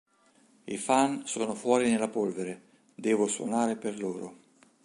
[0.65, 2.63] I fan sono fuori nella polvere,
[2.95, 4.35] devo suonare per loro.